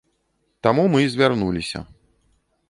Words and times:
Таму 0.67 0.85
мы 0.93 1.01
і 1.03 1.11
звярнуліся. 1.17 1.79